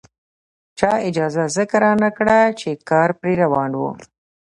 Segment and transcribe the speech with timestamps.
[0.79, 3.91] چا اجازه ځکه رانکړه چې کار پرې روان وو.